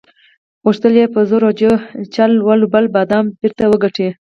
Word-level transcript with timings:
غوښتل 0.63 0.93
یې 0.99 1.05
په 1.13 1.19
زور 1.29 1.43
او 1.49 1.53
چل 2.15 2.31
ول 2.41 2.61
بایللي 2.71 2.91
بادام 2.95 3.25
بیرته 3.39 3.63
وګټي. 3.67 4.09